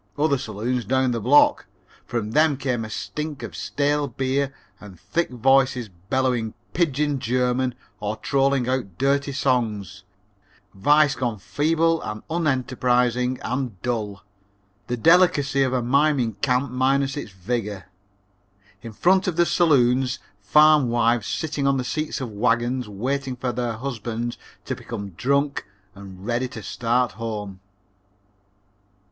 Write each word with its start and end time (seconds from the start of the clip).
Other 0.17 0.39
saloons 0.39 0.83
down 0.83 1.11
the 1.11 1.21
block. 1.21 1.67
From 2.07 2.31
them 2.31 2.55
a 2.65 2.89
stink 2.89 3.43
of 3.43 3.55
stale 3.55 4.07
beer, 4.07 4.51
and 4.79 4.99
thick 4.99 5.29
voices 5.29 5.89
bellowing 6.09 6.55
pidgin 6.73 7.19
German 7.19 7.75
or 7.99 8.15
trolling 8.15 8.67
out 8.67 8.97
dirty 8.97 9.31
songs 9.31 10.03
vice 10.73 11.13
gone 11.13 11.37
feeble 11.37 12.01
and 12.01 12.23
unenterprising 12.31 13.37
and 13.43 13.79
dull 13.83 14.23
the 14.87 14.97
delicacy 14.97 15.61
of 15.61 15.71
a 15.71 15.83
mining 15.83 16.33
camp 16.33 16.71
minus 16.71 17.15
its 17.15 17.31
vigor. 17.31 17.85
In 18.81 18.93
front 18.93 19.27
of 19.27 19.35
the 19.35 19.45
saloons, 19.45 20.17
farm 20.39 20.89
wives 20.89 21.27
sitting 21.27 21.67
on 21.67 21.77
the 21.77 21.83
seats 21.83 22.19
of 22.19 22.31
wagons, 22.31 22.89
waiting 22.89 23.35
for 23.35 23.51
their 23.51 23.73
husbands 23.73 24.39
to 24.65 24.75
become 24.75 25.11
drunk 25.11 25.67
and 25.93 26.25
ready 26.25 26.47
to 26.47 26.63
start 26.63 27.11
home." 27.11 27.59